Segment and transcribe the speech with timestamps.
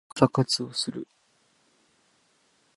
[0.15, 1.07] 朝活をする